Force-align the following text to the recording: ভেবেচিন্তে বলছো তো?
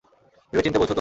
ভেবেচিন্তে 0.53 0.79
বলছো 0.79 0.87
তো? 0.87 0.89